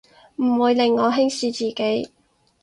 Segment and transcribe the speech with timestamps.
[0.37, 2.11] 唔會令我輕視自己